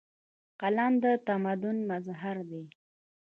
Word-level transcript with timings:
قلم 0.59 0.93
د 1.03 1.05
تمدن 1.27 1.77
مظهر 1.89 2.37
دی. 2.49 2.63